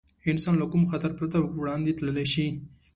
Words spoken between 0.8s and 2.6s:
خطر پرته وړاندې تللی شي.